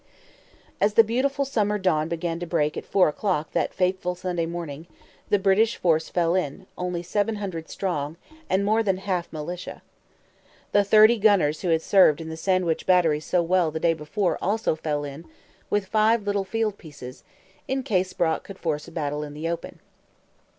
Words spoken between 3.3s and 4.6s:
that fateful Sunday